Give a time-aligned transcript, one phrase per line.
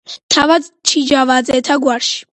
[0.35, 2.23] თავად ჩიჯავაძეთა გვარში.